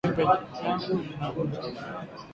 [0.05, 0.21] Jembe
[0.63, 1.81] yangu inavunjika